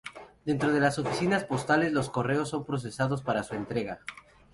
[0.45, 3.99] Dentro de las oficinas postales los correos son procesados para su entrega.